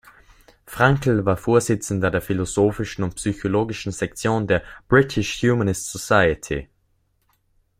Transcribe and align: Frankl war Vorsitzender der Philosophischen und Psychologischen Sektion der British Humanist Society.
Frankl 0.65 1.25
war 1.25 1.37
Vorsitzender 1.37 2.09
der 2.09 2.21
Philosophischen 2.23 3.03
und 3.03 3.17
Psychologischen 3.17 3.91
Sektion 3.91 4.47
der 4.47 4.63
British 4.89 5.43
Humanist 5.43 5.91
Society. 5.91 6.67